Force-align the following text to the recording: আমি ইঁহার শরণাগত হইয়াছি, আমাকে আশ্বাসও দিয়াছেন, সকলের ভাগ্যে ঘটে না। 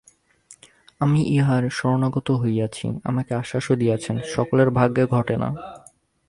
আমি 0.99 1.19
ইঁহার 1.27 1.63
শরণাগত 1.69 2.27
হইয়াছি, 2.31 2.85
আমাকে 3.03 3.31
আশ্বাসও 3.35 3.73
দিয়াছেন, 3.75 4.15
সকলের 4.35 4.69
ভাগ্যে 4.69 5.03
ঘটে 5.05 5.35
না। 5.37 5.49